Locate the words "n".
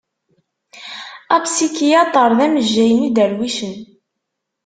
2.93-3.07